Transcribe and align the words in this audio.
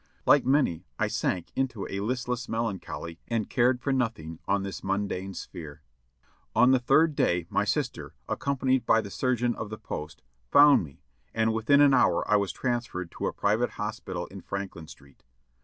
Like 0.25 0.43
many, 0.47 0.87
I 0.97 1.07
sank 1.07 1.51
into 1.55 1.85
a 1.87 1.99
listless 1.99 2.49
melancholy 2.49 3.19
and 3.27 3.47
cared 3.47 3.79
for 3.79 3.93
nothing 3.93 4.39
on 4.47 4.63
this 4.63 4.83
mundane 4.83 5.35
sphere. 5.35 5.83
On 6.55 6.71
the 6.71 6.79
third 6.79 7.15
day 7.15 7.45
my 7.51 7.65
sister, 7.65 8.15
accompanied 8.27 8.83
by 8.87 9.01
the 9.01 9.11
surgeon 9.11 9.53
of 9.53 9.69
the 9.69 9.77
post, 9.77 10.23
found 10.49 10.83
me, 10.83 11.03
and 11.35 11.53
within 11.53 11.81
an 11.81 11.93
hour 11.93 12.27
I 12.27 12.37
was 12.37 12.51
transferred 12.51 13.11
to 13.11 13.27
a 13.27 13.31
private 13.31 13.73
hospital 13.77 14.25
in 14.25 14.41
Franklin 14.41 14.87
Street. 14.87 15.23